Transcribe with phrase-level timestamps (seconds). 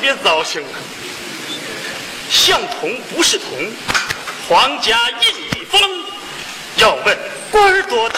[0.00, 0.68] 别糟心了。
[2.30, 3.48] 相同不是同，
[4.48, 5.80] 皇家印一封。
[6.76, 7.18] 要问
[7.50, 8.17] 官儿多大，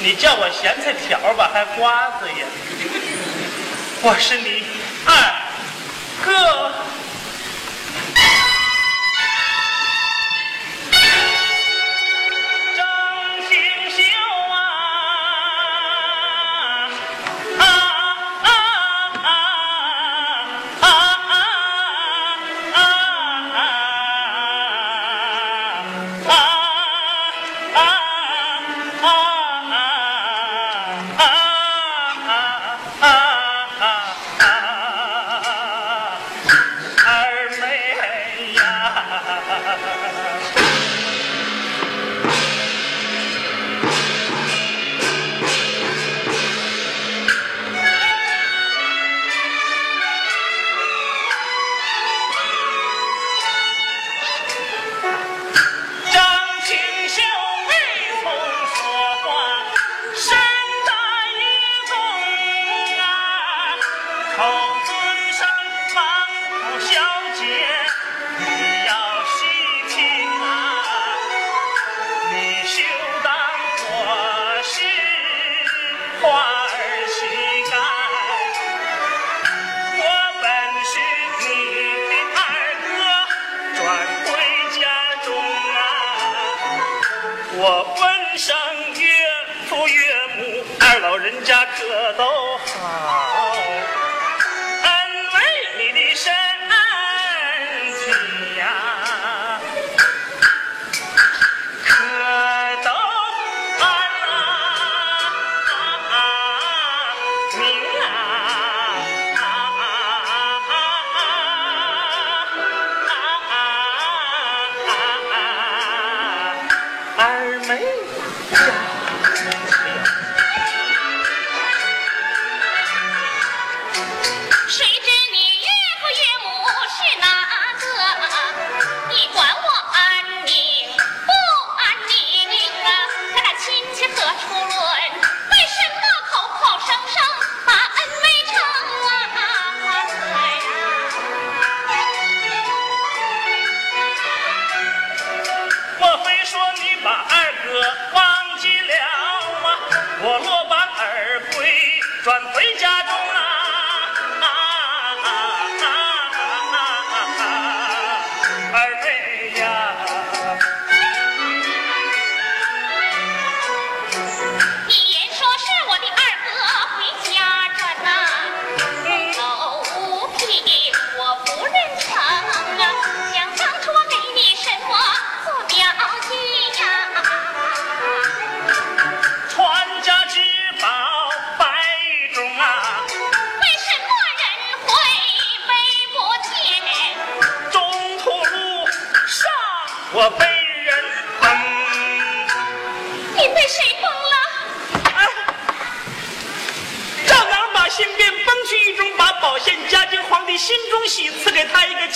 [0.00, 2.46] 你叫我咸菜条吧，还瓜子呀。
[4.00, 4.62] 我是你
[5.04, 5.12] 二
[6.24, 6.87] 哥。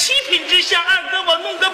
[0.02, 1.70] 七品之下二哥我弄个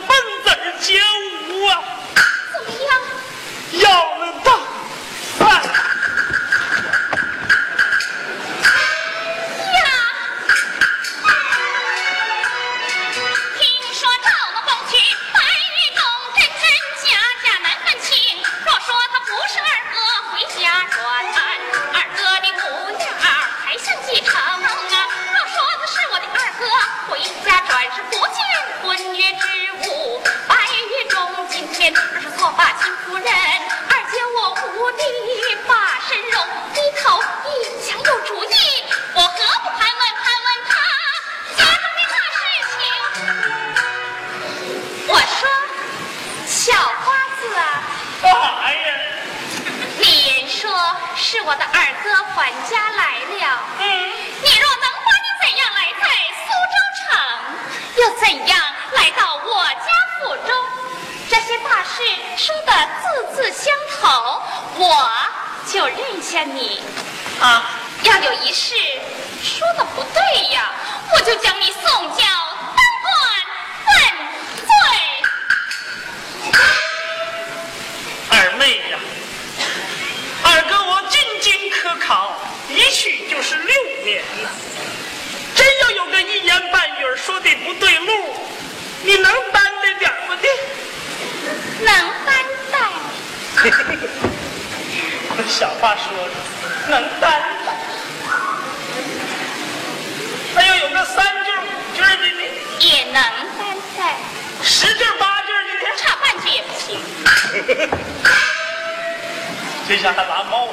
[109.98, 110.72] 下还拉帽子，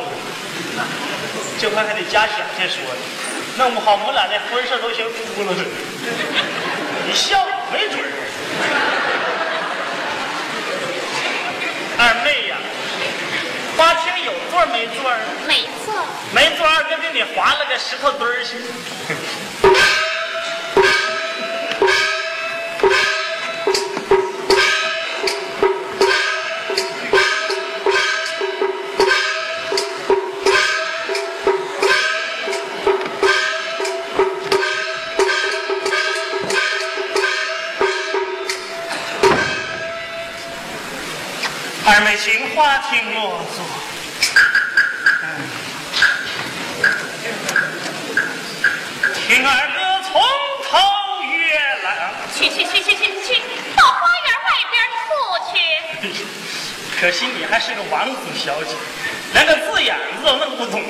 [1.60, 3.02] 这块还得加钱再说呢。
[3.58, 5.54] 弄不好我俩那婚事都先出了。
[7.08, 8.06] 你笑没准儿。
[11.98, 12.58] 二妹呀、
[13.78, 15.18] 花厅有座没座啊？
[15.48, 15.94] 没座。
[16.34, 18.60] 没座，二哥给你划了个石头墩儿去。
[57.06, 58.72] 可惜你还是个王子小姐，
[59.32, 60.82] 连个字眼子都弄不懂。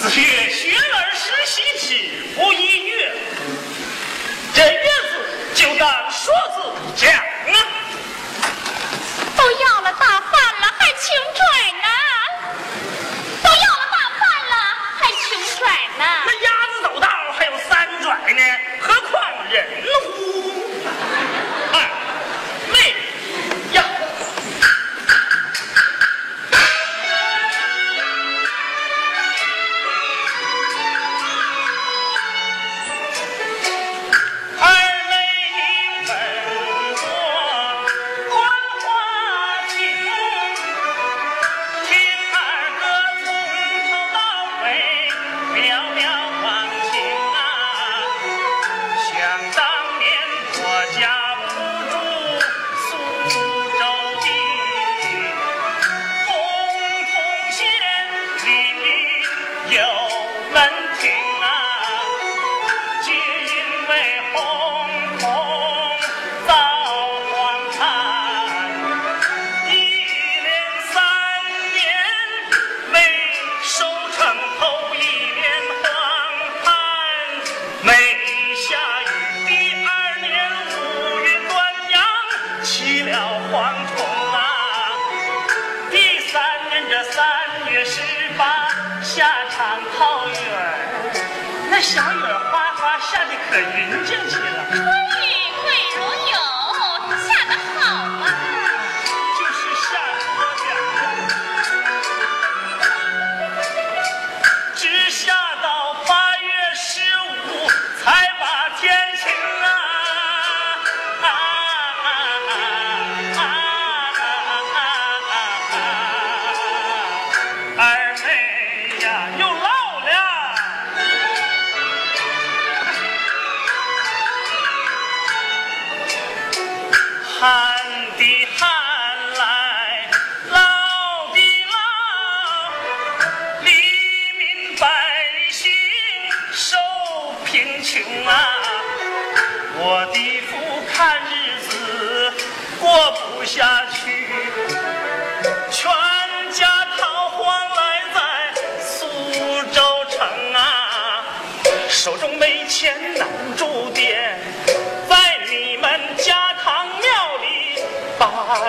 [0.00, 1.94] 子曰：“学而时习之，
[2.34, 3.14] 不亦说乎？”
[4.52, 5.16] 这月字
[5.54, 6.60] 就当说字
[6.94, 7.21] 讲。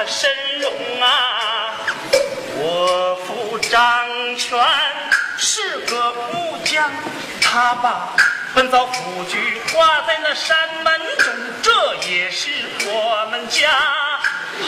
[0.07, 1.73] 身容啊。
[2.55, 4.59] 我父张全
[5.37, 6.89] 是个木匠，
[7.41, 8.15] 他把
[8.55, 12.49] 本草斧锯挂在那山门中，这也是
[12.85, 13.69] 我们家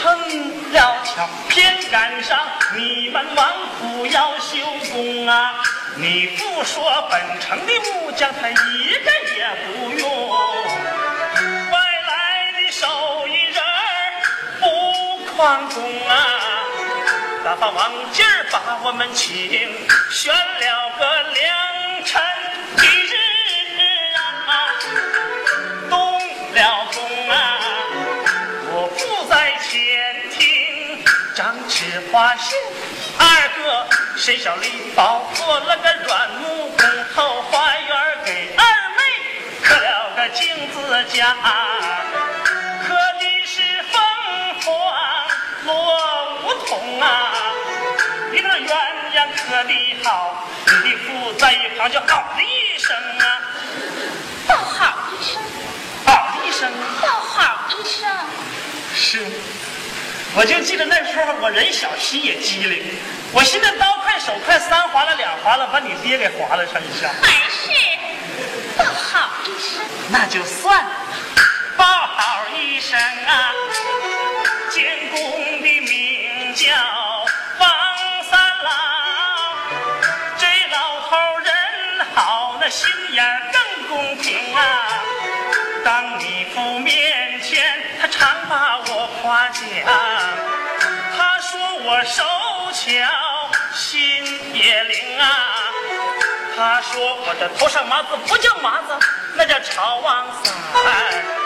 [0.02, 2.38] 碰了巧，偏赶上
[2.74, 4.58] 你们王府要修
[4.92, 5.54] 工啊。
[5.98, 9.85] 你父说本城的木匠他一个也不
[15.36, 16.14] 王公啊。
[17.44, 19.48] 打发王劲儿把我们请，
[20.10, 22.20] 选了个良辰
[22.76, 23.14] 吉日
[24.16, 24.50] 啊，
[25.88, 26.18] 动
[26.52, 27.58] 了工啊。
[28.72, 31.04] 我父在前厅
[31.36, 32.58] 张纸画线，
[33.18, 37.88] 二哥身上里包做了个软木工，后花园
[38.24, 38.64] 给二
[38.96, 39.02] 妹
[39.62, 41.36] 刻了个镜子架，
[47.00, 47.32] 啊。
[48.32, 48.68] 你那鸳
[49.14, 49.72] 鸯刻的
[50.04, 53.24] 好，你的父在一旁就嗷的一声啊，
[54.46, 55.40] 报好一声，
[56.04, 57.02] 好的一声啊。
[57.02, 58.08] 道好一声。
[58.94, 59.24] 是，
[60.34, 62.84] 我就记得那时候我人小心也机灵，
[63.32, 67.70] 我寻思刀快手快，三划了两划了，把你爹给划了上一下，还是
[68.76, 69.84] 报好一声。
[70.10, 70.90] 那就算了，
[71.76, 73.52] 报好一声啊，
[74.70, 75.35] 监工的名
[76.66, 76.74] 叫
[77.60, 77.68] 王
[78.28, 78.72] 三郎，
[80.36, 81.54] 这老头人
[82.12, 84.88] 好，那心眼更公平啊。
[85.84, 89.62] 当你父面前，他常把我夸奖，
[91.16, 92.24] 他说我手
[92.72, 92.90] 巧
[93.72, 95.24] 心也灵啊，
[96.56, 98.98] 他说我的头上麻子不叫麻子，
[99.36, 101.45] 那叫朝王三汉。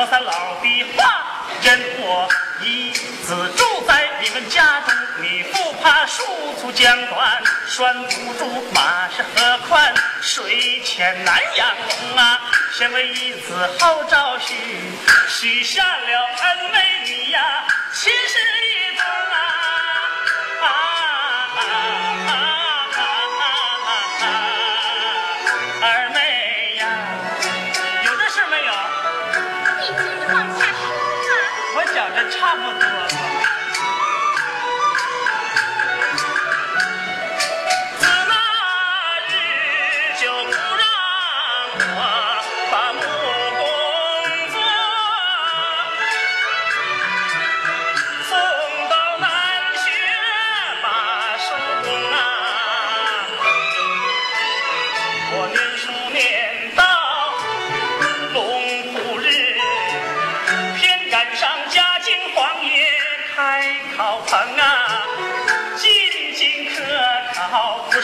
[0.00, 1.26] 了王三老的话，
[1.62, 2.26] 任我
[2.62, 4.94] 一子住在你们家中。
[5.20, 6.22] 你不怕树
[6.58, 12.40] 粗江短，拴不住马是何宽，水浅难养龙啊！
[12.72, 14.54] 身为一子好招婿，
[15.28, 18.38] 许下了恩美你呀，亲事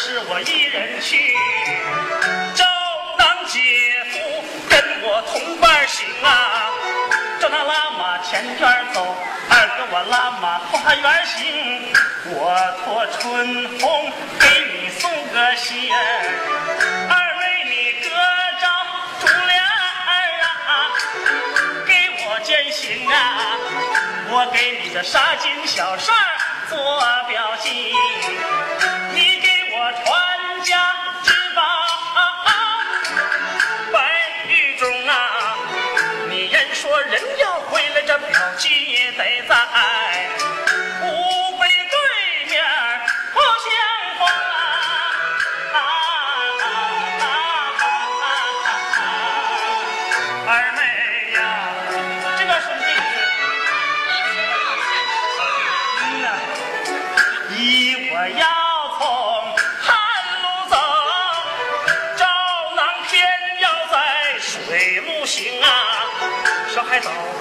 [0.06, 1.34] 是我一人去，
[2.54, 2.64] 找
[3.18, 3.58] 当姐
[4.12, 6.70] 夫跟我同伴行啊。
[7.40, 9.16] 找那拉马前院走，
[9.50, 11.92] 二哥我拉马花园行。
[12.26, 15.98] 我托春风给你送个信儿，
[17.10, 17.74] 二妹你
[18.08, 18.08] 哥
[18.60, 18.68] 找
[19.18, 20.70] 珠帘啊，
[21.84, 21.90] 给
[22.28, 23.58] 我践行啊。
[24.30, 26.14] 我给你的纱巾小扇
[26.68, 26.78] 做
[27.26, 27.92] 表记。
[37.16, 39.54] 人要回来，这表姐也得在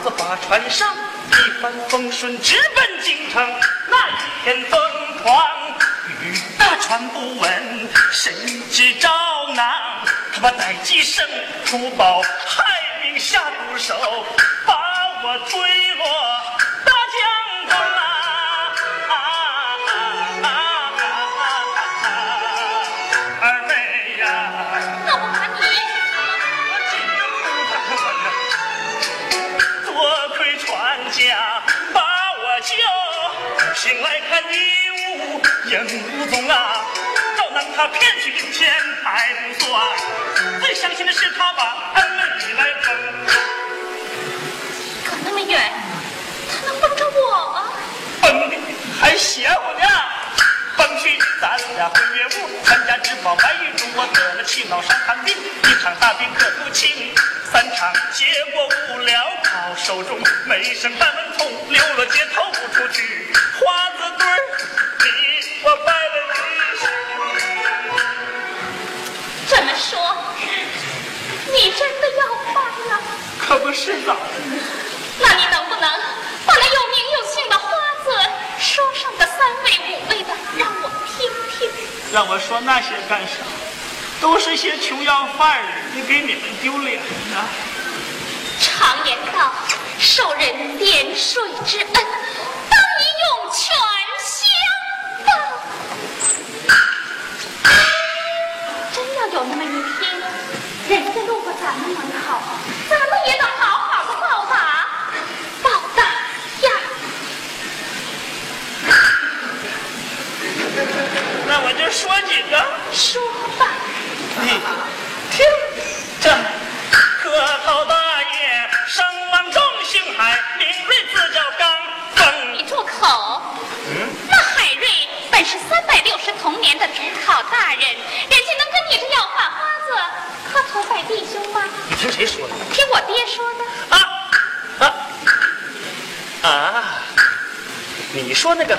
[0.05, 0.95] 子把船上，
[1.31, 3.43] 一帆风顺，直奔京城。
[3.87, 4.79] 那一天风
[5.23, 5.43] 狂
[6.21, 8.31] 雨大，船不稳，谁
[8.69, 9.09] 知招
[9.55, 9.65] 囊？
[10.31, 11.27] 他把歹计生
[11.65, 12.63] 出宝，害
[13.01, 13.95] 命下毒手，
[14.63, 14.75] 把
[15.23, 15.59] 我推
[37.87, 39.81] 骗取银钱还不算，
[40.59, 42.21] 最伤心的是他把恩妹
[42.53, 42.95] 来坑。
[45.05, 45.71] 可那么远，
[46.49, 47.73] 他能帮着我吗？
[48.21, 48.57] 帮你
[48.99, 49.87] 还邪乎呢！
[50.77, 57.13] 帮去咱俩回岳屋，参加治保白玉珠，我得了气脑伤寒病，一场大病可不轻。
[57.51, 63.33] 三场结果无聊，靠手中没声半文通，流落街头不出去。
[63.53, 64.37] 花子堆儿，
[64.99, 65.75] 你我
[71.65, 73.01] 你真的要办了？
[73.39, 74.15] 可不是嘛。
[75.19, 75.81] 那你能不能
[76.45, 77.67] 把那有名有姓的花
[78.03, 78.11] 子
[78.59, 81.67] 说上个三位五位的，让我听听？
[82.13, 83.37] 让我说那些干啥？
[84.21, 87.43] 都是些穷要饭的，你给你们丢脸呢。
[88.61, 89.51] 常言道，
[89.97, 93.75] 受人点水之恩，当以涌泉
[94.21, 94.37] 相
[95.25, 95.33] 报。
[98.93, 99.65] 真要有那么一
[99.97, 102.43] 天，人家路过咱们能好，
[102.87, 104.53] 咱们也得好好的报答，
[105.63, 106.03] 报答
[106.61, 106.69] 呀。
[111.47, 112.53] 那我就说几个，
[112.91, 113.19] 说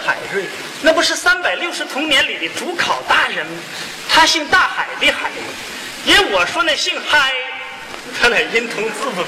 [0.06, 0.44] 海瑞，
[0.82, 3.60] 那不是三百六十童年里的主考大人吗？
[4.08, 5.30] 他姓大海的海。
[6.04, 7.34] 因我说那姓嗨，
[8.20, 9.26] 他俩音同字不同。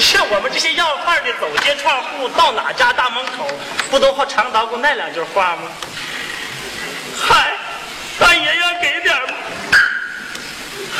[0.00, 3.48] 像我们这些要饭的，走街串户，到哪家大门口，
[3.88, 5.70] 不都好常捣鼓那两句话吗？
[7.16, 7.52] 嗨，
[8.18, 9.28] 大爷爷给点吗？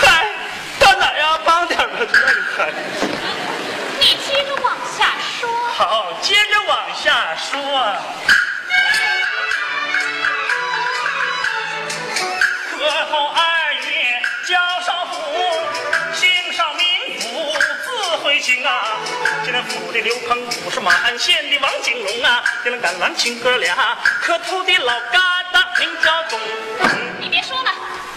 [0.00, 0.28] 嗨，
[0.78, 2.72] 大奶呀帮点吧，这个嗨。
[3.98, 5.50] 你接着往下说。
[5.76, 7.96] 好，接着往下说。
[19.54, 20.36] 今天府的刘鹏
[20.66, 22.42] 武是马鞍县的王景龙啊。
[22.64, 25.16] 今天赶郎亲哥俩，磕头的老疙
[25.52, 26.40] 瘩名叫东。
[27.20, 27.70] 你别说了，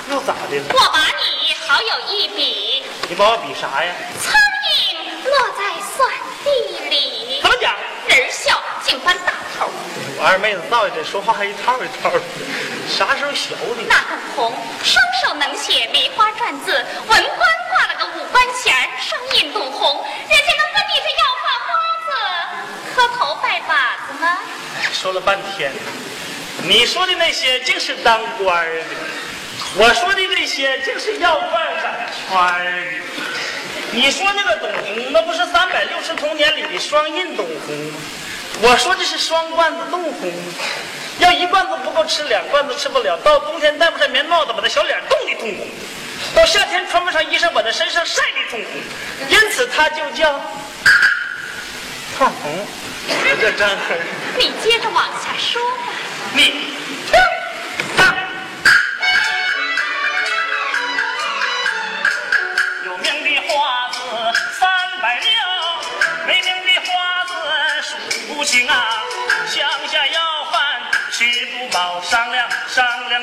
[0.09, 0.65] 又咋的了？
[0.73, 2.83] 我把你好有一比。
[3.07, 3.93] 你把我比啥呀？
[4.19, 4.33] 苍
[4.65, 5.63] 蝇落在
[5.95, 6.11] 蒜
[6.43, 7.39] 地里。
[7.43, 7.75] 怎么讲？
[8.07, 9.69] 人小竟翻大头。
[10.17, 12.19] 我二妹子倒这说话还一套一套的，
[12.89, 13.85] 啥时候学的？
[13.87, 17.23] 那董红双手能写梅花篆字，文官
[17.69, 20.86] 挂了个五官衔双印董红，人家能跟
[22.97, 24.39] 磕头拜把子吗？
[24.91, 25.71] 说了半天，
[26.63, 28.83] 你说的那些竟是当官的，
[29.75, 31.51] 我说的这些竟是要饭
[31.83, 32.81] 赶圈的。
[33.91, 37.99] 你说那个董红，那不是三百六十童年里的双印董红吗？
[38.61, 40.33] 我说的是双罐子冻红，
[41.19, 43.15] 要一罐子不够吃，两罐子吃不了。
[43.17, 45.67] 到冬天戴不上棉帽子，把那小脸冻得通红；
[46.33, 49.29] 到夏天穿不上衣裳，把那身上晒得通红。
[49.29, 50.33] 因此，它就叫
[52.17, 52.67] 痛红。
[53.39, 53.99] 这张黑。
[54.37, 55.93] 你接着往下说吧。
[56.33, 56.73] 你，
[62.85, 63.99] 有名的花子
[64.59, 64.69] 三
[65.01, 65.29] 百六，
[66.25, 67.33] 没名的花子
[67.81, 68.87] 数不清啊。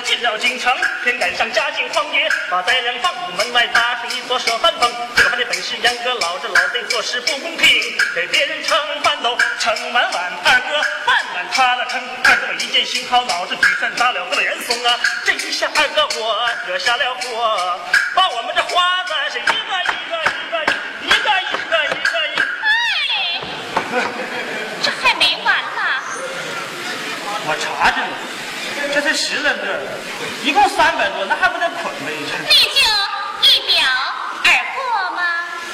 [0.02, 4.90] 进了京城，偏赶上嘉靖皇爷把灾粮放门外搭上一座舍饭棚。
[5.16, 7.68] 这个饭的本事严格，老这老贼做事不公平，
[8.14, 14.98] 给别人盛饭都盛满碗，二哥饭碗塌了撑，二哥一见心好，脑子举扇打了个严嵩啊！
[15.24, 17.80] 这一下二哥我惹下了祸，
[18.14, 19.54] 把我们这花子是一个一
[20.10, 20.64] 个一个
[21.02, 22.52] 一个一个一个一个。
[22.62, 24.00] 哎，
[24.82, 25.82] 这还没完呢。
[27.46, 28.14] 我查着呢，
[28.94, 29.80] 这才十来个，
[30.44, 32.12] 一共三百多，那还不得捆呗？
[32.14, 32.78] 你就
[33.42, 33.84] 一表
[34.44, 35.22] 而过吗？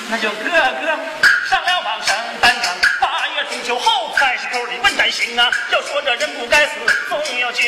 [0.09, 0.99] 那就个个
[1.47, 2.75] 上了往生担当。
[2.99, 5.53] 八月中秋后才是头里问斩刑啊！
[5.71, 6.73] 要说这人不该死，
[7.11, 7.63] 总要救。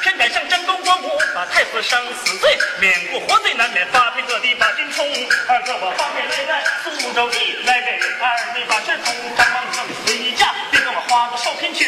[0.00, 5.04] 偏赶上真公国母把太子生死罪，免过活罪难免发配各地把军冲。
[5.48, 9.12] 二哥我发配来在苏州地，来给二妹把事通。
[9.36, 11.84] 张王正回家，别跟我花子受贫穷。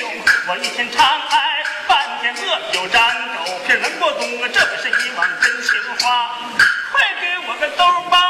[0.48, 1.29] 我一天长挨，半天饿，有沾狗
[4.14, 4.52] 懂！
[4.52, 5.70] 这可是一往真情
[6.00, 6.36] 话，
[6.92, 8.29] 快给我个兜包吧，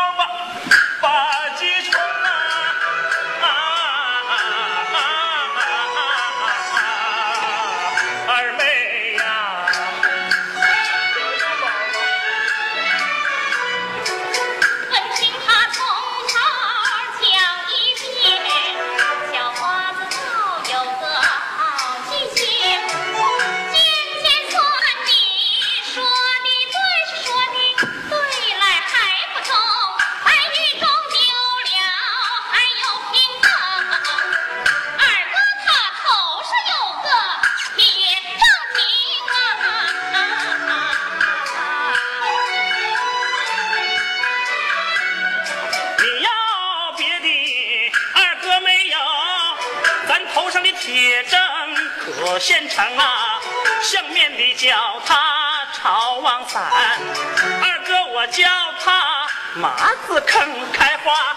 [58.20, 58.44] 我叫
[58.78, 61.35] 他麻子坑开花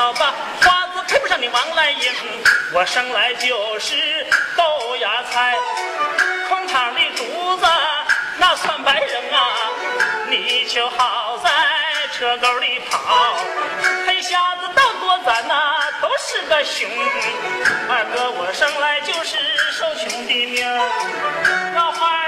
[0.00, 0.32] 好吧，
[0.62, 2.10] 花子配不上你王来英，
[2.72, 4.26] 我生来就是
[4.56, 5.54] 豆芽菜，
[6.48, 7.66] 空堂的竹子，
[8.38, 9.46] 那算白人啊，
[10.30, 11.50] 你就好在
[12.14, 13.36] 车沟里跑，
[14.06, 16.88] 黑瞎子倒多咱那都是个熊，
[17.90, 19.36] 二哥我生来就是
[19.70, 20.66] 受穷的命。
[21.74, 22.19] 那花。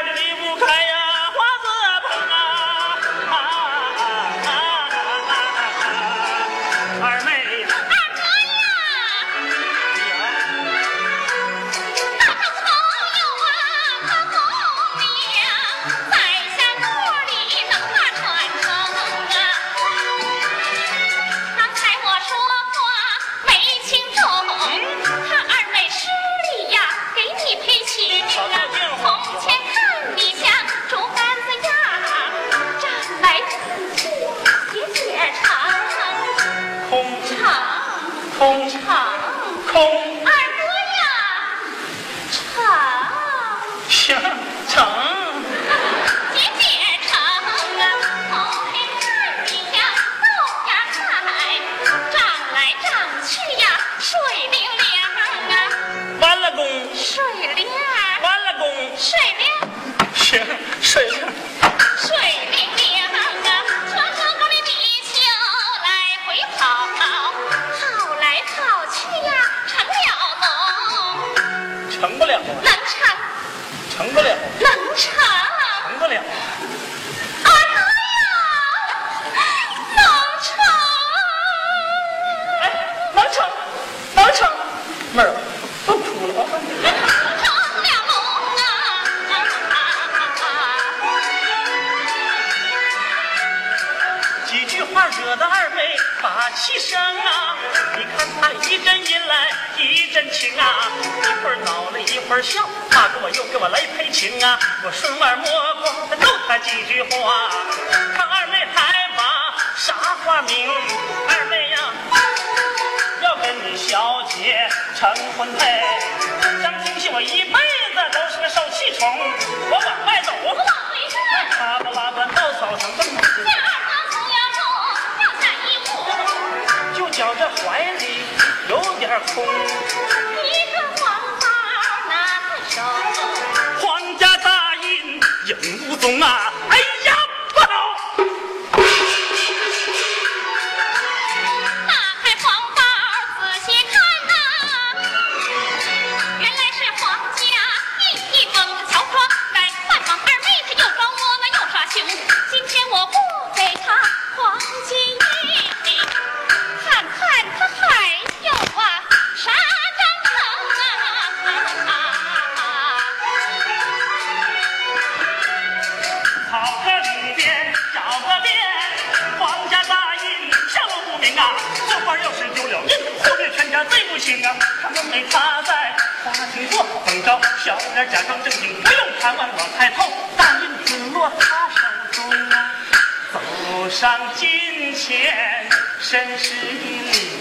[183.93, 185.68] 上金钱，
[186.01, 187.38] 绅士的脸，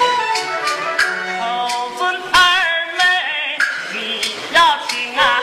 [1.39, 2.39] 口尊二
[2.97, 3.57] 妹，
[3.93, 5.39] 你要听啊，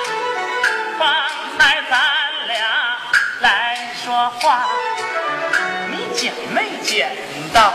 [0.98, 1.08] 方
[1.58, 1.98] 才咱
[2.46, 2.98] 俩
[3.40, 4.68] 来说话，
[5.90, 7.10] 你捡没捡
[7.54, 7.72] 到？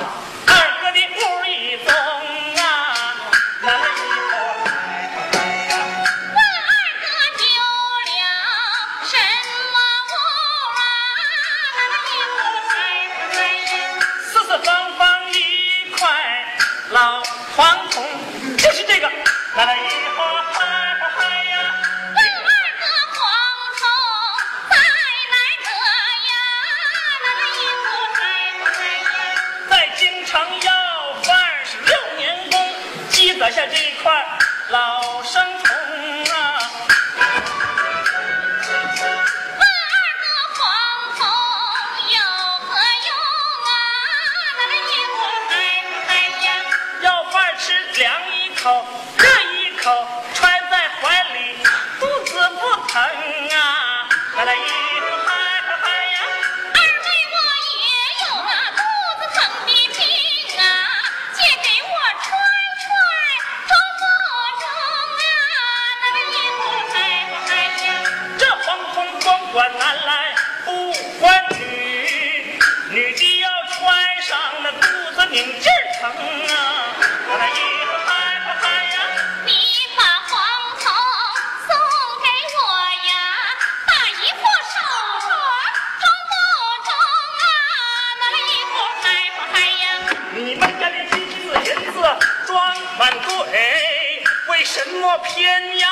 [95.04, 95.88] 我偏要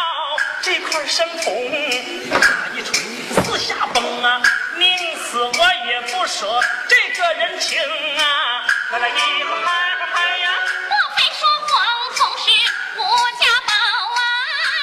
[0.62, 1.70] 这块生铜，
[2.30, 2.96] 打一锤，
[3.44, 4.42] 四下崩啊！
[4.78, 6.48] 宁死我也不舍
[6.88, 7.78] 这个人情
[8.18, 8.66] 啊！
[8.90, 10.50] 再来一拍，嗨嗨呀！
[10.88, 11.72] 莫非说黄
[12.16, 12.52] 铜是
[12.98, 13.02] 无
[13.38, 13.74] 价宝
[14.16, 14.24] 啊？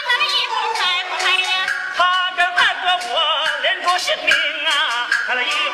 [0.07, 0.85] 再来一拍，嗨
[1.18, 1.66] 嗨呀！
[1.97, 1.99] 他
[2.37, 3.16] 跟二过我，
[3.62, 4.35] 连着性命
[4.66, 5.09] 啊！
[5.26, 5.68] 再来一。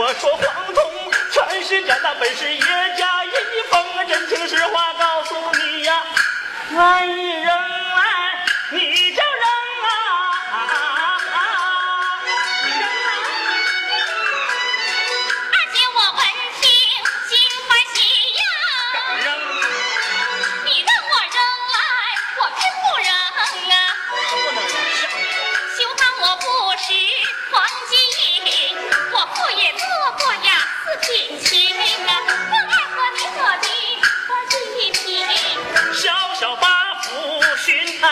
[0.00, 0.82] 我说黄忠
[1.30, 3.30] 全是假的本是也家一
[3.70, 6.02] 封真情实话告诉你呀。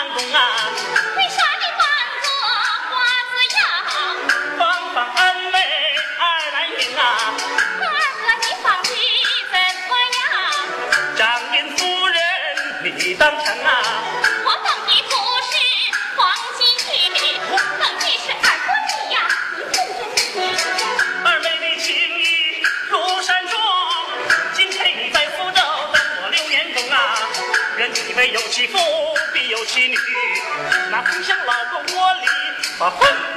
[0.07, 0.71] 公啊
[1.17, 1.81] 为啥你扮
[2.23, 2.27] 作
[2.89, 2.91] 花
[3.29, 3.61] 子样？
[4.57, 4.59] 芳
[4.93, 5.19] 芳恩
[5.51, 5.55] 妹
[6.19, 6.99] 二郎英啊。
[7.81, 7.85] 二
[8.21, 8.87] 哥你放的
[9.51, 9.53] 怎
[9.87, 10.19] 么样
[11.17, 11.19] 张
[11.51, 12.17] 林夫人
[12.97, 13.69] 你当成啊
[14.45, 15.11] 我等的不
[15.49, 15.53] 是
[16.15, 16.17] 黄
[16.57, 16.59] 金
[16.95, 17.15] 玉
[17.77, 19.15] 等的是二哥你呀
[21.25, 23.53] 二妹妹情义如山重
[24.53, 25.61] 今天你在州
[26.23, 26.95] 我年啊。
[28.33, 28.77] 有几父
[32.79, 33.28] 凰生。